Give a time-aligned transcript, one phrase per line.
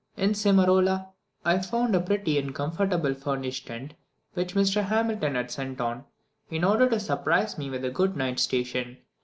[0.17, 1.09] In Simarola,
[1.45, 3.93] I found a pretty and comfortably furnished tent,
[4.33, 4.83] which Mr.
[4.85, 6.05] Hamilton had sent on,
[6.49, 8.97] in order to surprise me with a good night station.